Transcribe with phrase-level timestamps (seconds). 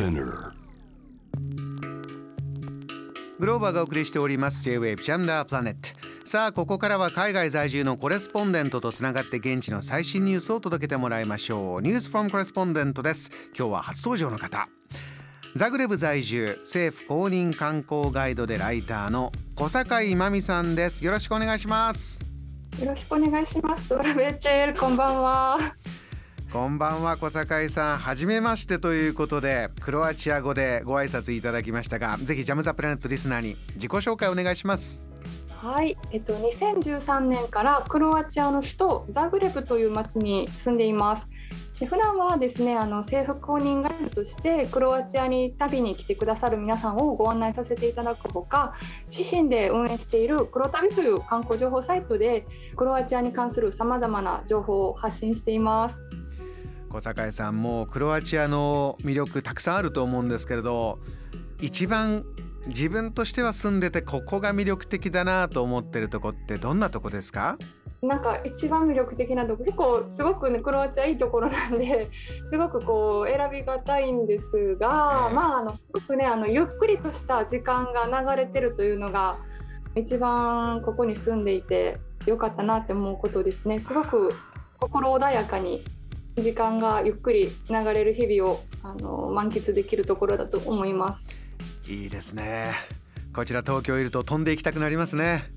[0.00, 0.52] Spinner.
[3.38, 5.90] グローバーがお送りしております J-Wave ジャムダープラネット。
[6.24, 11.82] さあここからは海外在住のコレスポンデントとつながって現地の最新ニュースを届けてもらいましょう。
[11.82, 13.30] ニュースフォームコレスポンデントです。
[13.54, 14.70] 今日は初登場の方。
[15.54, 21.04] ザグレブ在住政府公認観光ガイドでライターの小坂井真美さんです。
[21.04, 22.22] よろしくお願いします。
[22.80, 23.90] よろしくお願いします。
[23.90, 25.58] ドラベチェル、こんばんは。
[26.52, 35.00] こんばんは小坂井さん初めましてということでクロアチア語でご挨拶いただきましたがぜひジャムザプラネットリスナーに自己紹介お願いします
[35.62, 41.28] はい、えっと2013年からクロアチアの首都ザグレブという町に住んでいます。
[41.78, 48.74] で普段はですねあの政府公認ガイドとしてクロアチアに旅に来てくださる皆さんをご案内させていただくほか
[49.14, 56.19] 自身で運営しているクロ旅という観光情報サイトでクロアチアに関するさまざまな情報を発信しています。
[56.90, 60.98] 小坂井さんもうクロアチアの魅力たくさんあると思うんですけれど
[61.60, 62.24] 一番
[62.66, 67.56] 自分としては住んでてここが魅力的だなと思ってるとこってどんなとこですか？
[68.02, 72.10] なんか一番魅力的なとこ結構すごくねクロアチアいいところなんで
[72.50, 75.34] すごくこう選びがたいんですが、ええ。
[75.34, 79.36] まああのすごくねあのゆっくりとした時間が流れてるというのが
[79.94, 83.80] 一番ここに住んでいてよかったなって思うことですね。
[83.80, 84.32] すごく
[84.78, 85.82] 心穏やかに
[86.36, 91.26] 時間がゆっくり流れる日々をあの満喫できるところだと思います。
[91.88, 92.72] いいですね
[93.34, 95.50] こちら東京いると飛んでいきたくなりますね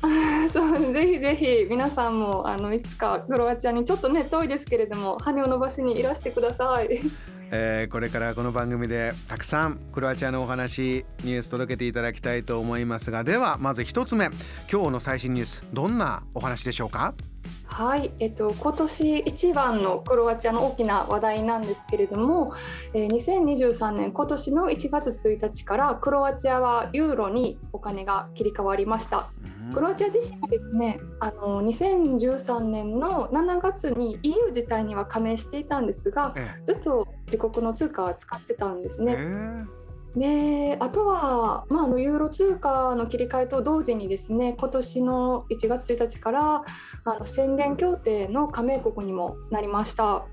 [0.52, 7.00] そうぜひぜひ皆さんもあのいつかクロアチアにちょっとね遠いですけれども羽を伸ばしにいらしてください。
[7.50, 14.26] えーこれからこの番組でたくさんクロアチアのお話ニュース届けていただきたいと思いますがではまず一つ目
[14.72, 17.14] 今日の最新ニュースどんなお話でしょうか？
[17.66, 22.52] はい、えっと、今年一番のクロアチアの大きな話題なんですけれども、
[22.92, 29.30] えー2023年今年の1月1日からクロアチアはユーロにお金が切り替わりました。
[29.72, 39.16] クロアチア自身はですね、あの2013年の7月に EU 自体には加盟していたんですが、えずっと自国の通貨は使ってたんですえね。
[39.18, 39.64] え
[40.16, 46.62] であとは、まあ、あのユーロ通貨の切り替えと同時にですね今年の1月1日から
[47.04, 50.24] あの宣言協定の加盟国にもなりました。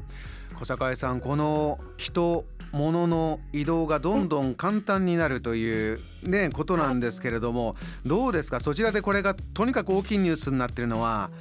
[0.60, 7.76] 小坂井さんこの人物の移動がどんどん簡単になるというねことなんですけれども
[8.06, 8.60] どうですか？
[8.60, 11.32] そちらでこれがとにかく大きいニュースになってるのは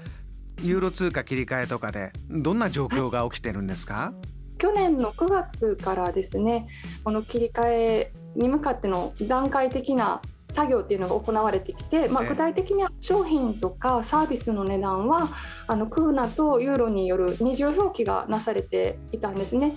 [0.63, 4.15] ユーロ通貨切り替えとかでどんな状況が起きてるんですか？
[4.59, 6.67] 去年の9月からですね
[7.05, 10.21] この切り替えに向かっての段階的な
[10.53, 15.29] 作業っていうのが行われてきて、まあ、ええ具体的には商品とかサービスの値段は
[15.67, 19.75] あのクーナとユーロによる二重表記がなされていたんですね。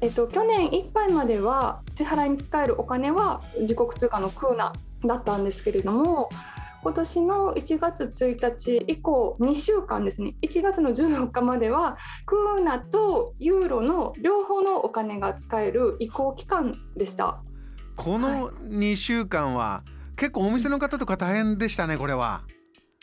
[0.00, 4.74] えっと、去年いっぱいまでは支払いに使えるお金は自国通貨のクーナ
[5.06, 6.28] だったんですけれども
[6.82, 11.96] 今年の1月1日以降2週間ですね1月の14日までは
[12.26, 17.42] クーナとユーロの両方のお金が使える移行期間でした。
[17.96, 19.82] この2週間は
[20.16, 22.42] 結構お店の方とか大変でしたねこれは。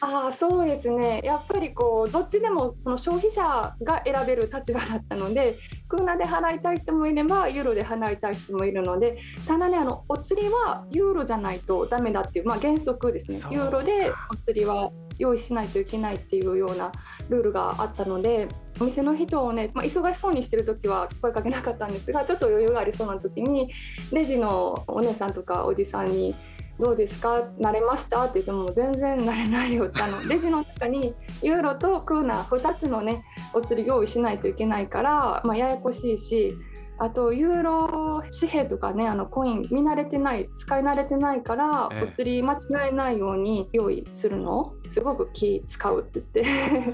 [0.03, 1.21] ああそうですね。
[1.23, 5.55] やっぱりこうどっちでもその消費者が選べる立場だったので
[5.87, 13.55] クーナで払いたい人もいればユーロで払いたい人もいるのでただねあのお釣りはユーロじゃないとダメだっていう、まあ、原則ですね。
[13.55, 16.91] ユーロでお釣りは用意しないといけないっていうような
[17.29, 18.47] ルールがあったので
[18.79, 23.71] お店の人をね、まあ、忙しそうにしてる時は声かけなかったんですがちょっと余裕がありそうな時に
[24.11, 26.33] レジのお姉さんとかおじさんに
[26.79, 27.43] どうですか？
[27.59, 28.23] 慣れました？
[28.25, 33.23] って言っても全然慣れないよってあの レジの中にユーロとクーナ2つのね
[33.53, 36.55] お釣り用意しないといけないから、まあ、ややこしいし
[36.97, 42.03] あとユーロ紙幣とかねあのコイン見慣れてない使い慣れてないから、ええ。
[42.03, 42.57] お釣り間違
[42.89, 46.25] えないように用意するのすごく気使うって言っ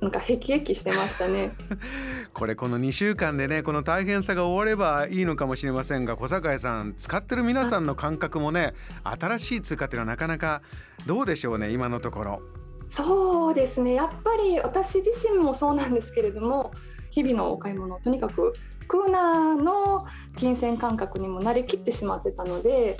[0.00, 1.50] なんかへきへきしてましたね。
[2.32, 10.62] これこの2週間でねこの大変さが終わればいいのかもしれませんが小坂井さん使ってる皆さんの感覚もね新しい通貨っていうのはなかなか
[11.06, 12.42] どうでしょうね今のところ。
[12.90, 16.72] そうですねやっぱり私自身もそうなんですけれども
[17.10, 18.54] 日々のお買い物とにかく
[18.86, 20.06] クーナーの
[20.36, 22.96] 金銭感覚にも慣れきってしまってたので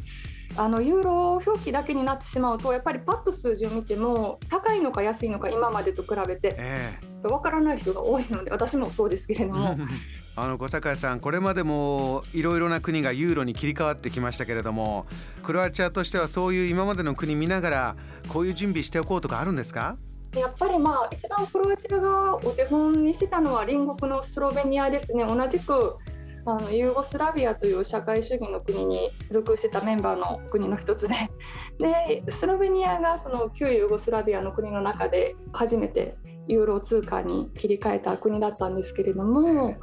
[0.56, 9.76] あのユーロ表記だけになってしまうとやっぱりパッと数字を見ても高いのか安いのか今までと比べてえわからない人が多いので私もそうですけれどえも
[10.36, 15.06] あの小坂井さんこれまでもいろいろな国がユーロに切り替わってきましたけれども
[15.42, 17.96] クロアチアとしてはそういう今までの国見ながら
[18.28, 19.96] こういう準備しておこうとかあるんですか？
[20.36, 25.24] やっぱりまあ一番クロアチアがお手本にしてたのは隣国のスロベニアですね。
[25.24, 25.96] 同じく
[26.50, 31.14] あのユーゴスラビアという社会主義の国に属してたメンバーの国の一つで。
[31.78, 36.16] でスロベニアがその旧ユーゴスラビアの国の中で初めて
[36.48, 39.76] ユーロ通貨に切り替えた国だったんですけれども、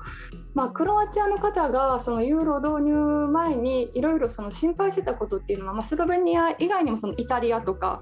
[0.56, 8.02] まあ、クロアチアの方がそのユーロ導入前にいろいろその心配してたことっていうのは、まあ、スロベニア以外にもそのイタリアとか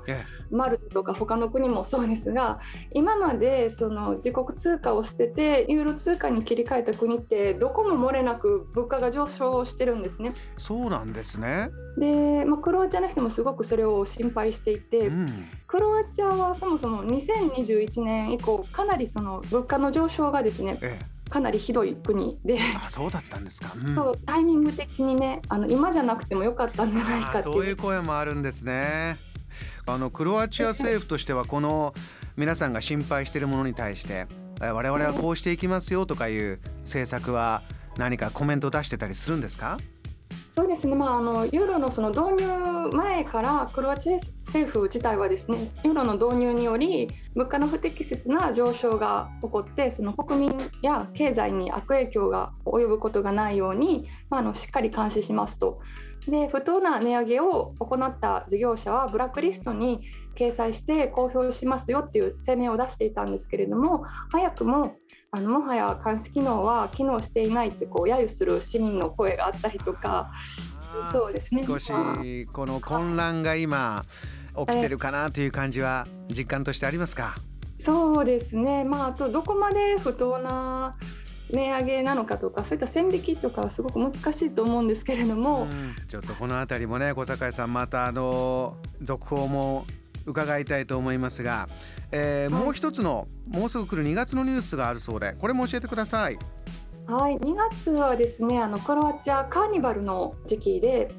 [0.52, 2.60] マルタとか他の国もそうですが
[2.94, 10.34] 今までその自国通貨を捨ててユーロ通貨に切り替えた国ってどこも漏れなく物価が上昇してるんですね。
[10.58, 11.72] そうなんですね。
[11.98, 22.60] で、まあ、クロアチアの人もすごくそれを心配していて、うん、クロアチアはそもそも2021年以降かなりその物価の上昇がですね、ええかなりひどい国で。
[22.84, 27.44] あそうだったんですか、うん、そうタイミング的にねあの今じゃなくてもよかったんじゃないかっていう。
[27.44, 29.18] そういう声もあるんですね。
[29.86, 31.94] あのクロアチア政府としてはこの
[32.38, 34.28] 皆さんが心配しているものに対して
[34.60, 37.62] 我々はこうしていきますよとかいう政策は
[37.98, 39.78] 何かコメントを出してたりするんですか？
[40.56, 55.82] そうですね、まあ、あのユーロのその導入前からクロアチア政府自体はですねユーロの導入により物価の不適切な上昇が起こってその国民や経済に悪影響が及ぶことがないように、まあ、あのしっかり監視しますと。
[56.28, 60.02] で不当な値上げを行った事業者はブラックリストに
[60.36, 64.96] 掲載して公表しますよっていう声明を出していたんですけれども早くも
[65.36, 70.32] あのもはや監視機能は機能していないってこう揶揄する市民の声があったりとか
[71.12, 71.66] そうですね。
[71.66, 71.92] 少し
[72.54, 74.06] この混乱が今
[74.56, 77.36] 起きてるかなという感じは実感としてありますか？
[77.80, 78.84] そうですね。
[78.84, 80.96] まああとどこまで不当な
[81.52, 85.68] 値上げなのかとかそういった線引きとかはすごく難しいと思うんですけれども、
[86.10, 89.86] ちょっとこの辺りもね小坂井さんまたあの続報も
[90.26, 91.68] 伺いたいと思いますが、
[92.12, 96.38] えー、もう一つのもうすぐ来る2月のニュースがあるそうでこれも教えてください。
[97.08, 101.10] はい、2月はですねあのクロアチアカーニバルの時期で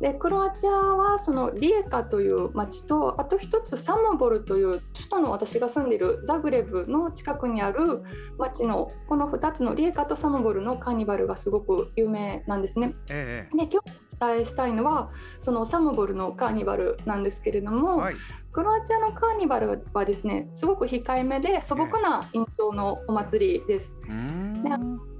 [0.00, 8.02] でクロアチアはそのリエカという町とあと一つサモボルという首都の私が住んでいるザグレブの近くにある
[8.38, 12.94] 町のこの2つのリエカとサモボルのカーニバルがすごく有名なんですね。
[13.08, 13.90] ええ、で今日
[14.22, 18.14] お伝えしたいのはそのサモボルのカーニバルなんですけれども、はい、
[18.52, 23.96] クロアチアのカーニバルはですねすごく控えめで素朴な印象のお祭りです。
[24.62, 24.70] で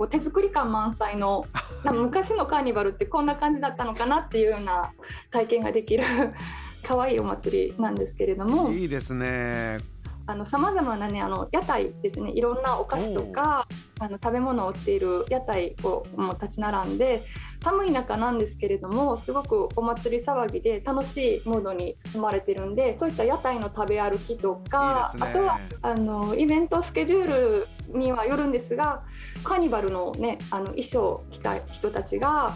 [0.06, 1.46] 手作り感満載の
[1.84, 4.92] 昔のカーニバルってこんな感じだったのかなっていうような
[5.30, 6.04] 体験ができる
[6.82, 8.70] 可愛いお祭りなんですけれども。
[8.70, 9.93] いいですね
[10.26, 12.32] あの様々なねあの屋台ですね。
[12.32, 13.66] いろんなお菓子とか
[13.98, 17.22] あの食べ物を売っている屋台をもう立ち並んで
[17.62, 29.02] 寒い中なんですけれどもすごくお祭り騒ぎで楽しいモードに包まれてるんでそういった屋台の食べ歩きとか、ね、あとはあのイベントスケジュールにはよるんですが
[29.42, 32.54] カーニバルのねあの衣装を着た人たちが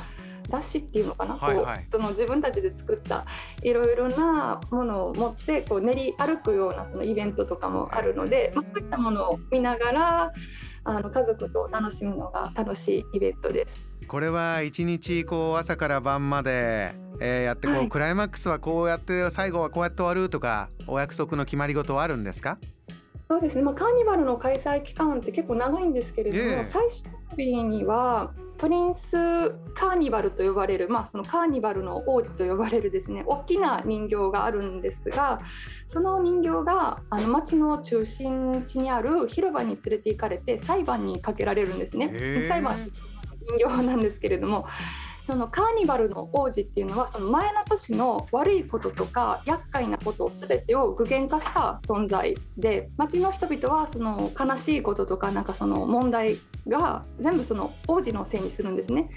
[0.49, 3.27] だしっていうのかな、はいはい、こうその自分たちで作った
[3.62, 10.33] いろいろなものを持ってこう練り歩くようなそのイベントとかもあるので、まあ、そういったものを見ながら
[10.85, 13.87] あの家族と楽しむのが楽しいイベントです。
[14.06, 22.59] これは一日こう朝から晩まで、えー、やってこう、はい、クライマックスはこうやって最後はこうやって終わるとかお約束の決まり事はあるんですか？
[23.29, 35.38] そうですね、まあ、カーニバルの開催期間って結構長いんですけれども、えー、最終日にはプリンスカーニバルと呼ばれる、まあ、そのカーニバルの王子と呼ばれるですね大きな人形があるんですが
[35.87, 42.12] その人形があの町の中心地にある広場に連れて行かれて裁判にかけられるんですね。
[42.49, 42.90] 裁判
[43.49, 44.66] 人形なんですけれども
[45.28, 59.11] そのカーニバルの王子っていうのはその前の年の悪いこととか厄介なことを全てを具現化した存在で町の人々はその悲しいこととかなんかその問題が全部その王子のせいにするんですね。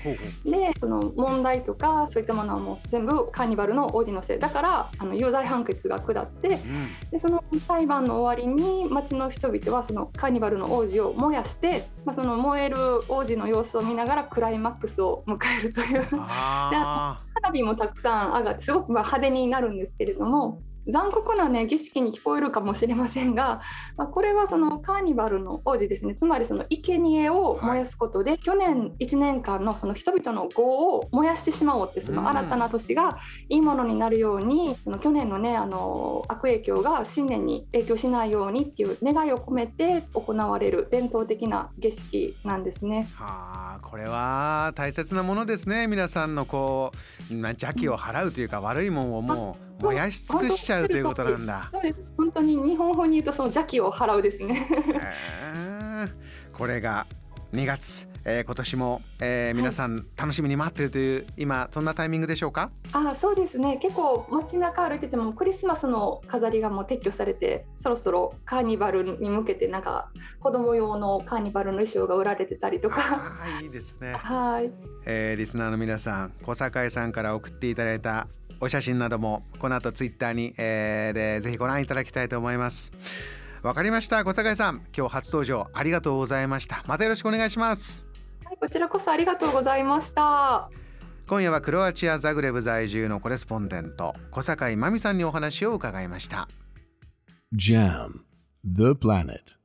[0.44, 4.40] でその問題とかそういったものはもう全部カーニバルの王子のせい。
[4.40, 6.60] だからあの有罪判決が下って、うん、
[7.12, 12.78] でその裁判の終わりに町の人々はそのカーニバルの王子を燃やして、まあ、その燃える
[13.10, 16.04] 王子の様子を見ながらクライマックスを迎えるという。
[16.04, 17.20] 花
[17.54, 23.62] 火もたくさん上がってすごくまあ派手になるんですけれども残酷な、ね、儀式に聞こえるかもしれませんが、
[23.98, 26.16] まあ、これはそのカーニバルの王子ですね。
[26.16, 33.18] つまりその生贄を燃やすことで、はい、去年1年間のその人々の業を燃やしてしまおうってその新たな年が
[33.50, 43.08] いいものになるように、その去年の,、ね、あの悪影響が新年に影響しないようにっていう願いを込めて行われる伝統的な儀式なんですね。
[43.16, 45.88] はあこれは大切なものですね。
[45.88, 46.92] 皆さんのこ
[47.30, 51.70] う邪気を払うというか、悪いもんをもう燃やし尽くしちゃうということなんだ。
[51.72, 54.68] そうです本当に日本語に言うとその邪気を払うですね。
[56.54, 57.06] これが
[57.54, 62.72] 2月、えー、今年も、えー、皆さん楽しみに待ってるという、はい、今そんなタイミングでしょうか？
[62.94, 63.78] あそうですね。
[63.82, 73.36] 結構街中歩いててもクリスマスの飾りがもう撤去されてそろそろカーニバルに向けてなんか子供用のカーニバルの衣装が売られてたりとか。
[73.62, 74.14] いいですね。
[74.16, 74.72] はい、
[75.06, 78.28] えー、リスナーの皆さん小堺さんから送っていただいた
[78.62, 82.92] お写真などもこの後ツイッターに、えー、でぜひご覧いただきたいと思います。
[83.64, 84.24] わかりました。
[84.24, 86.84] 小坂井さん今日初登場ありがとうございました。
[86.88, 88.06] またよろしくお願いします。
[88.46, 90.70] はいこちらこそありがとうございました。
[91.28, 96.48] 今夜はクロアチアザグレブ在住のコレスポンデント小坂井真美さんにお話を伺いました。
[97.56, 98.12] JAM
[98.64, 99.61] The Planet